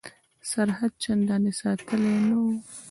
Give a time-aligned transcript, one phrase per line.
[0.49, 2.49] سرحد چنداني ساتلی نه وو.